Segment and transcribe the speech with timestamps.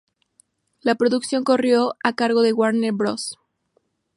[0.81, 3.37] La producción corrió a cargo de Warner Bros.